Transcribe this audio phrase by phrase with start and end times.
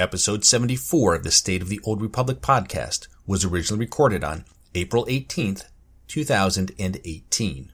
[0.00, 5.04] Episode 74 of the State of the Old Republic podcast was originally recorded on April
[5.06, 5.64] 18th,
[6.06, 7.72] 2018.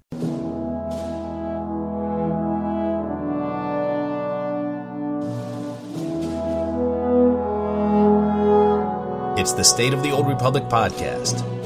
[9.36, 11.63] It's the State of the Old Republic podcast.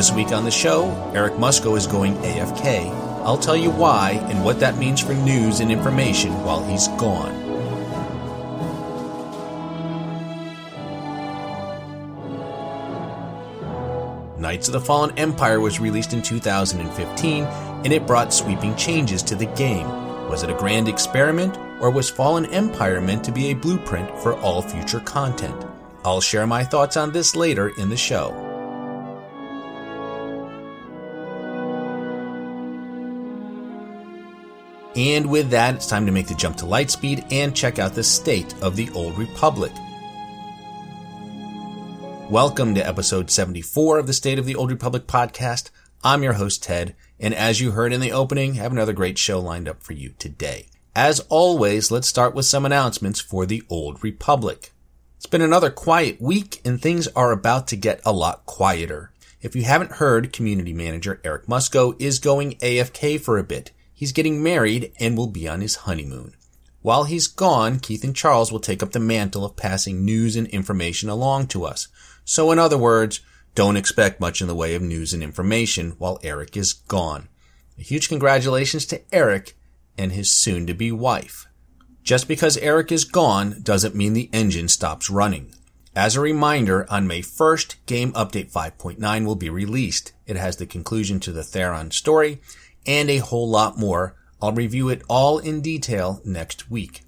[0.00, 2.90] This week on the show, Eric Musco is going AFK.
[3.22, 7.34] I'll tell you why and what that means for news and information while he's gone.
[14.40, 19.34] Knights of the Fallen Empire was released in 2015 and it brought sweeping changes to
[19.34, 19.86] the game.
[20.30, 24.34] Was it a grand experiment or was Fallen Empire meant to be a blueprint for
[24.38, 25.66] all future content?
[26.06, 28.49] I'll share my thoughts on this later in the show.
[34.96, 38.02] And with that, it's time to make the jump to Lightspeed and check out the
[38.02, 39.70] state of the Old Republic.
[42.28, 45.70] Welcome to episode 74 of the State of the Old Republic podcast.
[46.02, 49.16] I'm your host, Ted, and as you heard in the opening, I have another great
[49.16, 50.66] show lined up for you today.
[50.96, 54.72] As always, let's start with some announcements for the Old Republic.
[55.18, 59.12] It's been another quiet week and things are about to get a lot quieter.
[59.40, 63.70] If you haven't heard, community manager Eric Musco is going AFK for a bit.
[64.00, 66.34] He's getting married and will be on his honeymoon.
[66.80, 70.46] While he's gone, Keith and Charles will take up the mantle of passing news and
[70.46, 71.88] information along to us.
[72.24, 73.20] So in other words,
[73.54, 77.28] don't expect much in the way of news and information while Eric is gone.
[77.78, 79.54] A huge congratulations to Eric
[79.98, 81.46] and his soon to be wife.
[82.02, 85.52] Just because Eric is gone doesn't mean the engine stops running.
[85.94, 90.12] As a reminder, on May 1st, Game Update 5.9 will be released.
[90.26, 92.40] It has the conclusion to the Theron story
[92.90, 94.16] and a whole lot more.
[94.42, 97.02] I'll review it all in detail next week.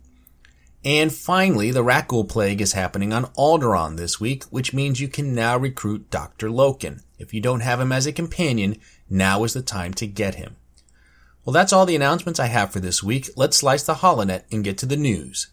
[0.85, 5.35] And finally, the Rakghoul Plague is happening on Alderaan this week, which means you can
[5.35, 6.51] now recruit Dr.
[6.51, 7.03] Lokin.
[7.19, 8.77] If you don't have him as a companion,
[9.11, 10.55] now is the time to get him.
[11.45, 13.31] Well, that's all the announcements I have for this week.
[13.35, 15.49] Let's slice the holonet and get to the news.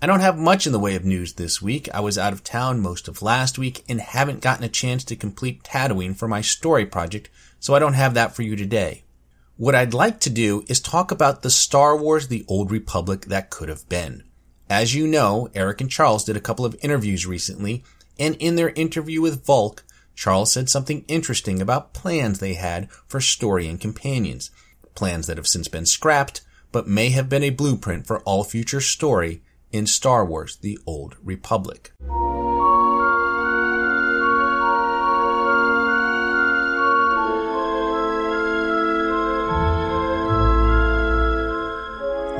[0.00, 1.88] I don't have much in the way of news this week.
[1.92, 5.16] I was out of town most of last week and haven't gotten a chance to
[5.16, 9.02] complete Tatooine for my story project, so I don't have that for you today.
[9.58, 13.48] What I'd like to do is talk about the Star Wars The Old Republic that
[13.48, 14.22] could have been.
[14.68, 17.82] As you know, Eric and Charles did a couple of interviews recently,
[18.18, 19.82] and in their interview with Vulkk,
[20.14, 24.50] Charles said something interesting about plans they had for story and companions.
[24.94, 28.82] Plans that have since been scrapped, but may have been a blueprint for all future
[28.82, 29.40] story
[29.72, 31.92] in Star Wars The Old Republic.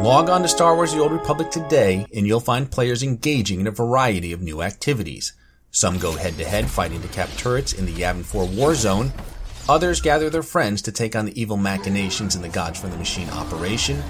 [0.07, 3.67] Log on to Star Wars The Old Republic today and you'll find players engaging in
[3.67, 5.33] a variety of new activities.
[5.73, 9.13] Some go head to head fighting to cap turrets in the Yavin 4 war zone.
[9.69, 12.97] Others gather their friends to take on the evil machinations in the Gods from the
[12.97, 14.01] Machine operation.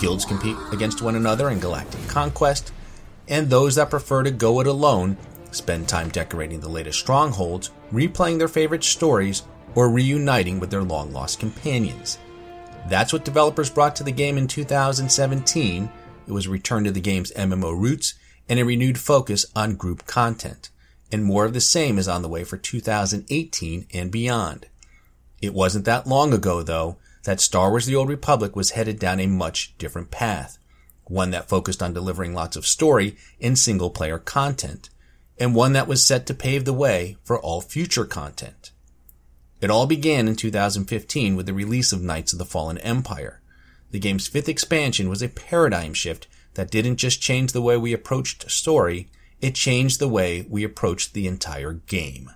[0.00, 2.70] Guilds compete against one another in galactic conquest.
[3.26, 5.16] And those that prefer to go it alone
[5.50, 9.42] spend time decorating the latest strongholds, replaying their favorite stories,
[9.74, 12.18] or reuniting with their long lost companions.
[12.88, 15.90] That's what developers brought to the game in 2017.
[16.26, 18.14] It was a return to the game's MMO roots
[18.48, 20.68] and a renewed focus on group content.
[21.10, 24.66] And more of the same is on the way for 2018 and beyond.
[25.40, 29.20] It wasn't that long ago, though, that Star Wars The Old Republic was headed down
[29.20, 30.58] a much different path.
[31.04, 34.90] One that focused on delivering lots of story and single player content.
[35.38, 38.72] And one that was set to pave the way for all future content.
[39.64, 43.40] It all began in 2015 with the release of Knights of the Fallen Empire.
[43.92, 47.94] The game's fifth expansion was a paradigm shift that didn't just change the way we
[47.94, 49.08] approached story,
[49.40, 52.30] it changed the way we approached the entire game.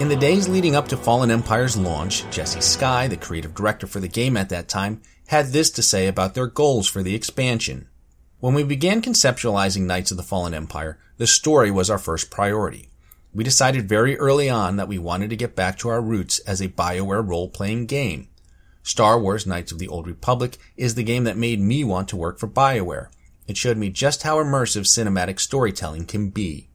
[0.00, 3.98] In the days leading up to Fallen Empire's launch, Jesse Sky, the creative director for
[3.98, 7.86] the game at that time, had this to say about their goals for the expansion.
[8.40, 12.88] When we began conceptualizing Knights of the Fallen Empire, the story was our first priority.
[13.32, 16.60] We decided very early on that we wanted to get back to our roots as
[16.60, 18.28] a BioWare role-playing game.
[18.82, 22.16] Star Wars Knights of the Old Republic is the game that made me want to
[22.16, 23.06] work for BioWare.
[23.46, 26.70] It showed me just how immersive cinematic storytelling can be.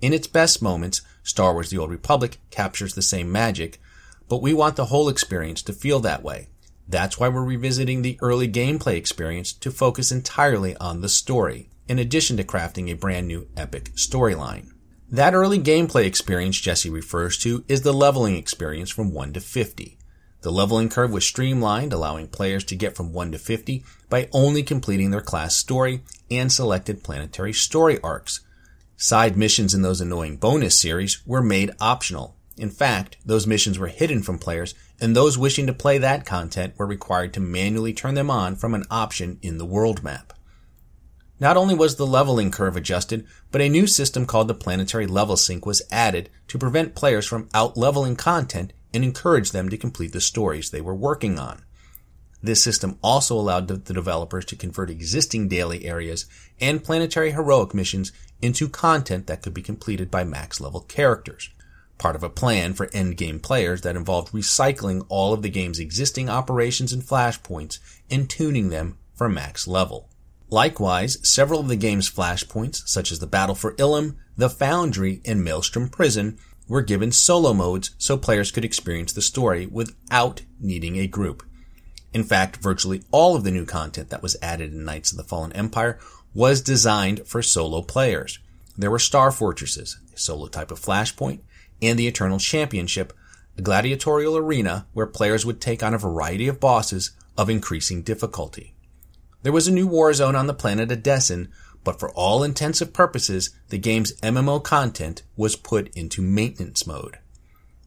[0.00, 3.80] In its best moments, Star Wars The Old Republic captures the same magic,
[4.28, 6.46] but we want the whole experience to feel that way.
[6.88, 11.98] That's why we're revisiting the early gameplay experience to focus entirely on the story, in
[11.98, 14.70] addition to crafting a brand new epic storyline.
[15.10, 19.98] That early gameplay experience Jesse refers to is the leveling experience from 1 to 50.
[20.40, 24.62] The leveling curve was streamlined, allowing players to get from 1 to 50 by only
[24.62, 28.40] completing their class story and selected planetary story arcs.
[28.96, 32.36] Side missions in those annoying bonus series were made optional.
[32.56, 36.74] In fact, those missions were hidden from players, and those wishing to play that content
[36.76, 40.32] were required to manually turn them on from an option in the world map.
[41.40, 45.36] Not only was the leveling curve adjusted, but a new system called the planetary level
[45.36, 50.20] sync was added to prevent players from out-leveling content and encourage them to complete the
[50.20, 51.62] stories they were working on.
[52.42, 56.26] This system also allowed the developers to convert existing daily areas
[56.60, 61.50] and planetary heroic missions into content that could be completed by max level characters.
[61.98, 66.28] Part of a plan for endgame players that involved recycling all of the game's existing
[66.28, 67.78] operations and flashpoints
[68.10, 70.08] and tuning them for max level.
[70.48, 75.44] Likewise, several of the game's flashpoints, such as the Battle for Ilum, the Foundry, and
[75.44, 81.06] Maelstrom Prison, were given solo modes so players could experience the story without needing a
[81.06, 81.42] group.
[82.14, 85.24] In fact, virtually all of the new content that was added in Knights of the
[85.24, 85.98] Fallen Empire
[86.32, 88.38] was designed for solo players.
[88.76, 91.40] There were Star Fortresses, a solo type of flashpoint,
[91.80, 93.12] and the Eternal Championship,
[93.56, 98.74] a gladiatorial arena where players would take on a variety of bosses of increasing difficulty.
[99.42, 101.48] There was a new war zone on the planet Odessen
[101.88, 107.18] but for all intensive purposes, the game's MMO content was put into maintenance mode.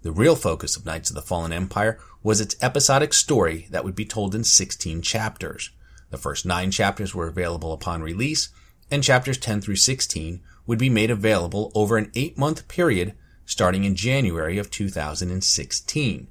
[0.01, 3.95] The real focus of Knights of the Fallen Empire was its episodic story that would
[3.95, 5.69] be told in 16 chapters.
[6.09, 8.49] The first nine chapters were available upon release,
[8.89, 13.13] and chapters 10 through 16 would be made available over an eight month period
[13.45, 16.27] starting in January of 2016.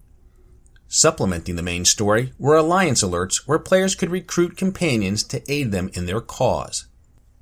[0.88, 5.90] Supplementing the main story were alliance alerts where players could recruit companions to aid them
[5.94, 6.86] in their cause.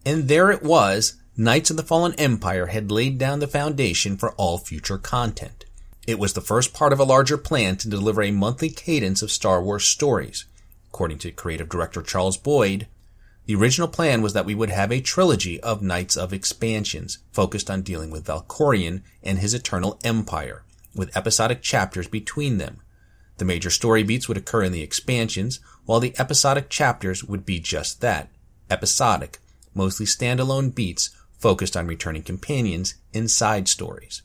[0.05, 4.32] And there it was, Knights of the Fallen Empire had laid down the foundation for
[4.32, 5.65] all future content.
[6.06, 9.31] It was the first part of a larger plan to deliver a monthly cadence of
[9.31, 10.47] Star Wars stories.
[10.88, 12.88] According to creative director Charles Boyd,
[13.48, 17.70] the original plan was that we would have a trilogy of Knights of expansions focused
[17.70, 20.64] on dealing with Valkorion and his eternal empire,
[20.94, 22.82] with episodic chapters between them.
[23.38, 27.58] The major story beats would occur in the expansions, while the episodic chapters would be
[27.58, 28.28] just that,
[28.70, 29.38] episodic,
[29.72, 34.20] mostly standalone beats focused on returning companions in side stories.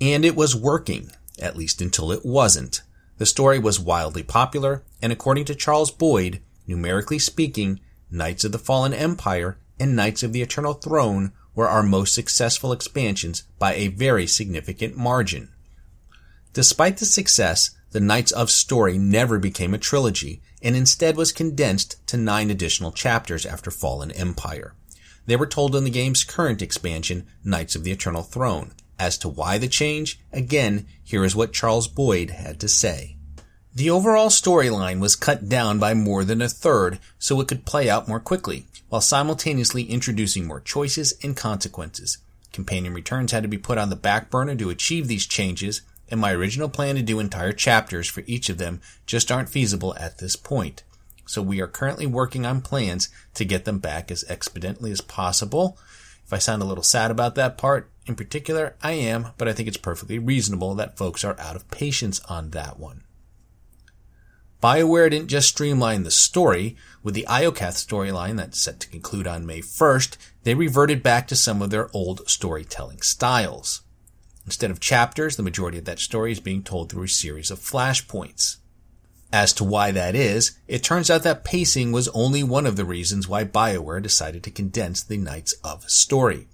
[0.00, 2.80] And it was working, at least until it wasn't.
[3.18, 7.78] The story was wildly popular, and according to Charles Boyd, numerically speaking,
[8.12, 12.70] Knights of the Fallen Empire and Knights of the Eternal Throne were our most successful
[12.70, 15.48] expansions by a very significant margin.
[16.52, 22.06] Despite the success, the Knights of story never became a trilogy, and instead was condensed
[22.08, 24.74] to nine additional chapters after Fallen Empire.
[25.24, 28.72] They were told in the game's current expansion, Knights of the Eternal Throne.
[28.98, 33.16] As to why the change, again, here is what Charles Boyd had to say.
[33.74, 37.88] The overall storyline was cut down by more than a third so it could play
[37.88, 42.18] out more quickly, while simultaneously introducing more choices and consequences.
[42.52, 45.80] Companion returns had to be put on the back burner to achieve these changes,
[46.10, 49.96] and my original plan to do entire chapters for each of them just aren't feasible
[49.98, 50.82] at this point.
[51.24, 55.78] So we are currently working on plans to get them back as expediently as possible.
[56.26, 59.54] If I sound a little sad about that part in particular, I am, but I
[59.54, 63.04] think it's perfectly reasonable that folks are out of patience on that one.
[64.62, 66.76] BioWare didn't just streamline the story.
[67.02, 71.36] With the Iocath storyline that's set to conclude on May 1st, they reverted back to
[71.36, 73.80] some of their old storytelling styles.
[74.44, 77.58] Instead of chapters, the majority of that story is being told through a series of
[77.58, 78.58] flashpoints.
[79.32, 82.84] As to why that is, it turns out that pacing was only one of the
[82.84, 86.46] reasons why BioWare decided to condense the Knights of story.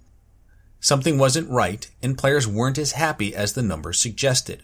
[0.79, 4.63] Something wasn't right, and players weren't as happy as the numbers suggested.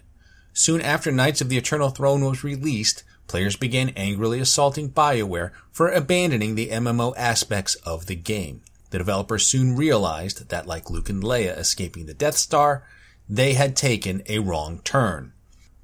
[0.53, 5.89] Soon after Knights of the Eternal Throne was released, players began angrily assaulting BioWare for
[5.89, 8.61] abandoning the MMO aspects of the game.
[8.91, 12.83] The developers soon realized that like Luke and Leia escaping the Death Star,
[13.27, 15.33] they had taken a wrong turn.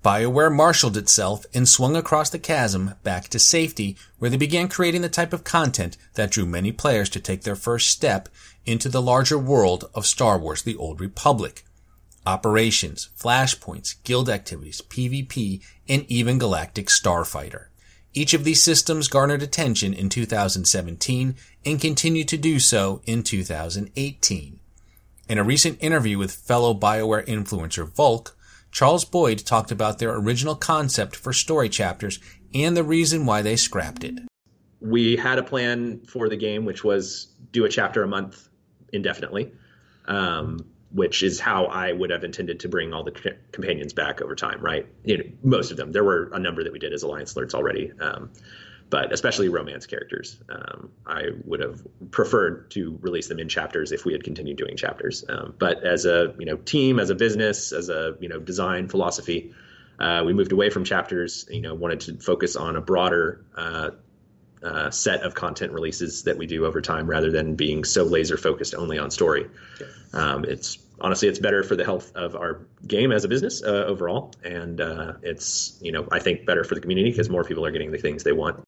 [0.03, 5.01] BioWare marshaled itself and swung across the chasm back to safety where they began creating
[5.01, 8.27] the type of content that drew many players to take their first step
[8.65, 11.63] into the larger world of Star Wars The Old Republic.
[12.25, 17.67] Operations, flashpoints, guild activities, PvP, and even Galactic Starfighter.
[18.13, 21.35] Each of these systems garnered attention in 2017
[21.65, 24.59] and continued to do so in 2018.
[25.29, 28.33] In a recent interview with fellow BioWare influencer Vulkk,
[28.71, 32.19] Charles Boyd talked about their original concept for story chapters
[32.53, 34.19] and the reason why they scrapped it.
[34.79, 38.49] We had a plan for the game, which was do a chapter a month
[38.91, 39.51] indefinitely,
[40.05, 44.36] um, which is how I would have intended to bring all the companions back over
[44.36, 44.86] time, right?
[45.03, 45.91] You know, most of them.
[45.91, 47.91] There were a number that we did as alliance alerts already.
[48.00, 48.31] Um,
[48.91, 50.38] but especially romance characters.
[50.50, 51.81] Um, I would have
[52.12, 55.24] preferred to release them in chapters if we had continued doing chapters.
[55.27, 58.89] Um, but as a you know team, as a business, as a you know design
[58.89, 59.53] philosophy,
[59.98, 61.45] uh, we moved away from chapters.
[61.50, 63.91] You know, wanted to focus on a broader uh,
[64.63, 68.38] uh, set of content releases that we do over time, rather than being so laser
[68.38, 69.50] focused only on story.
[70.13, 73.86] Um, it's honestly it's better for the health of our game as a business uh,
[73.88, 77.65] overall, and uh, it's you know I think better for the community because more people
[77.65, 78.63] are getting the things they want.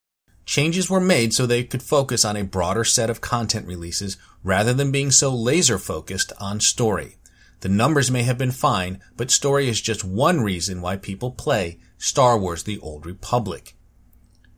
[0.45, 4.73] Changes were made so they could focus on a broader set of content releases rather
[4.73, 7.17] than being so laser focused on story.
[7.61, 11.79] The numbers may have been fine, but story is just one reason why people play
[11.97, 13.77] Star Wars The Old Republic.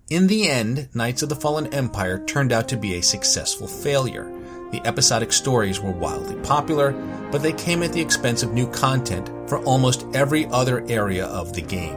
[0.07, 4.31] In the end, Knights of the Fallen Empire turned out to be a successful failure.
[4.71, 6.91] The episodic stories were wildly popular,
[7.31, 11.53] but they came at the expense of new content for almost every other area of
[11.53, 11.95] the game.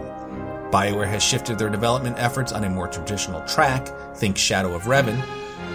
[0.70, 3.86] BioWare has shifted their development efforts on a more traditional track,
[4.16, 5.22] think Shadow of Revan,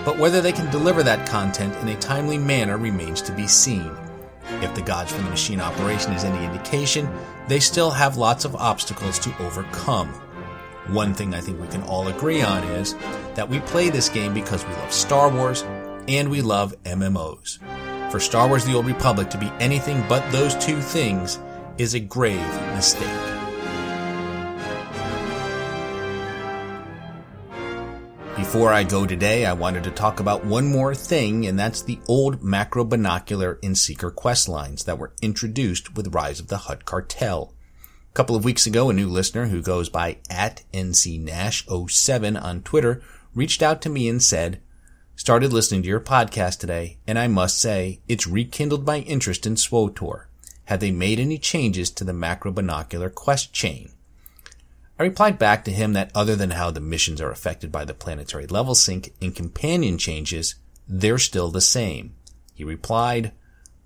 [0.04, 3.92] but whether they can deliver that content in a timely manner remains to be seen.
[4.64, 7.08] If the Gods from the Machine operation is any indication,
[7.48, 10.12] they still have lots of obstacles to overcome.
[10.88, 12.94] One thing I think we can all agree on is
[13.36, 15.64] that we play this game because we love Star Wars
[16.10, 17.60] and we love MMOs.
[18.12, 21.40] For Star Wars The Old Republic to be anything but those two things
[21.78, 22.38] is a grave
[22.76, 23.08] mistake.
[28.36, 32.00] Before I go today, I wanted to talk about one more thing, and that's the
[32.08, 36.84] old macro binocular and seeker quest lines that were introduced with Rise of the Hutt
[36.84, 37.54] Cartel.
[38.14, 43.02] A couple of weeks ago, a new listener who goes by at NCNash07 on Twitter
[43.34, 44.62] reached out to me and said,
[45.16, 49.56] Started listening to your podcast today, and I must say, it's rekindled my interest in
[49.56, 50.26] SWTOR.
[50.66, 53.90] Have they made any changes to the macro binocular quest chain?
[55.00, 57.96] I replied back to him that other than how the missions are affected by the
[57.96, 60.54] planetary level sync and companion changes,
[60.88, 62.14] they're still the same.
[62.54, 63.32] He replied,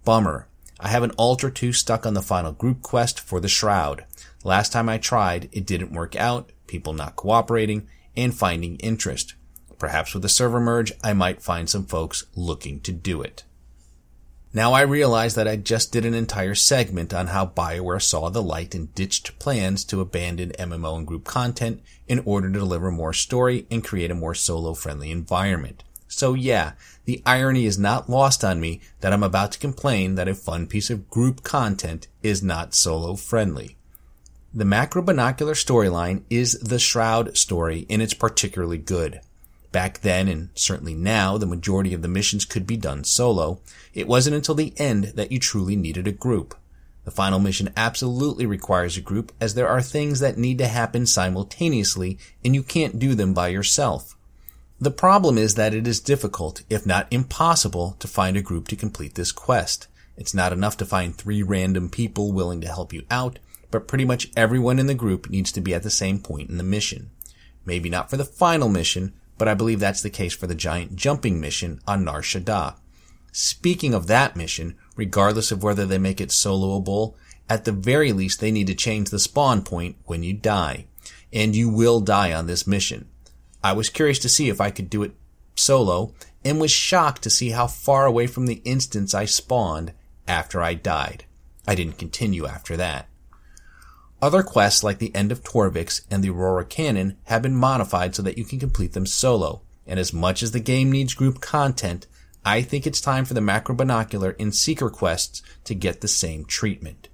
[0.03, 0.49] Bummer.
[0.79, 4.05] I have an alt or two stuck on the final group quest for the Shroud.
[4.47, 7.85] Last time I tried, it didn't work out, people not cooperating,
[8.15, 9.33] and finding interest.
[9.77, 13.43] Perhaps with a server merge, I might find some folks looking to do it.
[14.53, 18.41] Now I realize that I just did an entire segment on how BioWare saw the
[18.41, 23.11] light and ditched plans to abandon MMO and group content in order to deliver more
[23.11, 25.83] story and create a more solo friendly environment.
[26.07, 26.71] So yeah,
[27.03, 30.67] the irony is not lost on me that I'm about to complain that a fun
[30.67, 33.76] piece of group content is not solo friendly.
[34.57, 39.21] The macro binocular storyline is the Shroud story and it's particularly good.
[39.71, 43.59] Back then, and certainly now, the majority of the missions could be done solo.
[43.93, 46.55] It wasn't until the end that you truly needed a group.
[47.05, 51.05] The final mission absolutely requires a group as there are things that need to happen
[51.05, 54.17] simultaneously and you can't do them by yourself.
[54.81, 58.75] The problem is that it is difficult, if not impossible, to find a group to
[58.75, 59.85] complete this quest.
[60.17, 63.37] It's not enough to find three random people willing to help you out,
[63.71, 66.57] but pretty much everyone in the group needs to be at the same point in
[66.57, 67.09] the mission.
[67.65, 70.95] Maybe not for the final mission, but I believe that's the case for the giant
[70.95, 72.75] jumping mission on Nar Shaddaa.
[73.31, 77.15] Speaking of that mission, regardless of whether they make it soloable,
[77.49, 80.87] at the very least they need to change the spawn point when you die.
[81.31, 83.09] And you will die on this mission.
[83.63, 85.13] I was curious to see if I could do it
[85.55, 86.13] solo,
[86.45, 89.93] and was shocked to see how far away from the instance I spawned
[90.27, 91.25] after I died.
[91.67, 93.07] I didn't continue after that.
[94.21, 98.23] Other quests like the End of Torvix and the Aurora Cannon have been modified so
[98.23, 99.61] that you can complete them solo.
[99.85, 102.07] And as much as the game needs group content,
[102.43, 106.45] I think it's time for the Macro Binocular and Seeker quests to get the same
[106.45, 107.09] treatment.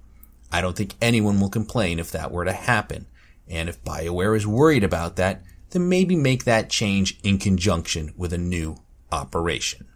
[0.50, 3.06] I don't think anyone will complain if that were to happen.
[3.48, 8.32] And if BioWare is worried about that, then maybe make that change in conjunction with
[8.32, 8.78] a new
[9.12, 9.88] operation.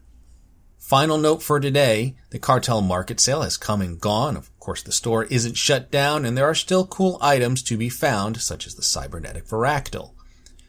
[0.76, 4.36] Final note for today, the cartel market sale has come and gone.
[4.36, 7.88] Of course, the store isn't shut down and there are still cool items to be
[7.88, 10.10] found, such as the cybernetic Varactyl.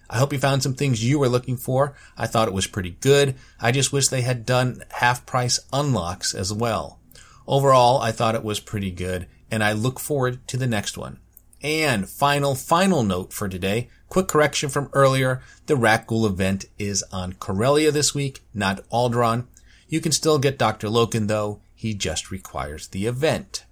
[0.09, 1.97] I hope you found some things you were looking for.
[2.17, 3.35] I thought it was pretty good.
[3.59, 7.01] I just wish they had done half price unlocks as well.
[7.45, 11.19] Overall, I thought it was pretty good and I look forward to the next one.
[11.61, 13.89] And final, final note for today.
[14.07, 15.41] Quick correction from earlier.
[15.65, 19.47] The Rakghoul event is on Corellia this week, not Alderaan.
[19.89, 20.87] You can still get Dr.
[20.87, 23.65] Lokin though, he just requires the event.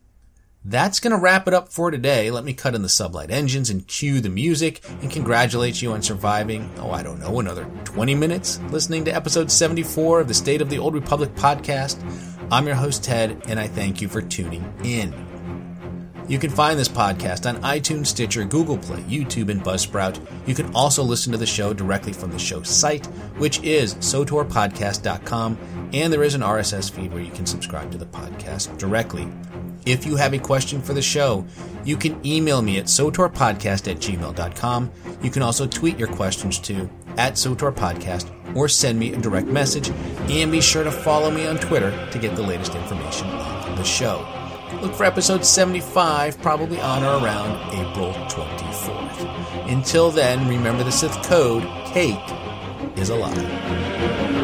[0.70, 2.30] That's going to wrap it up for today.
[2.30, 6.02] Let me cut in the sublight engines and cue the music and congratulate you on
[6.02, 10.60] surviving, oh, I don't know, another 20 minutes listening to episode 74 of the State
[10.60, 11.98] of the Old Republic podcast.
[12.52, 15.14] I'm your host, Ted, and I thank you for tuning in.
[16.28, 20.20] You can find this podcast on iTunes, Stitcher, Google Play, YouTube, and Buzzsprout.
[20.46, 23.06] You can also listen to the show directly from the show site,
[23.38, 28.06] which is sotorpodcast.com, and there is an RSS feed where you can subscribe to the
[28.06, 29.30] podcast directly.
[29.86, 31.46] If you have a question for the show,
[31.84, 34.92] you can email me at sotorpodcast at gmail.com.
[35.22, 39.90] You can also tweet your questions to at sotorpodcast or send me a direct message.
[40.30, 43.84] And be sure to follow me on Twitter to get the latest information on the
[43.84, 44.26] show.
[44.82, 49.72] Look for episode 75, probably on or around April 24th.
[49.72, 52.20] Until then, remember the Sith code, Cake
[52.98, 54.37] is a lie.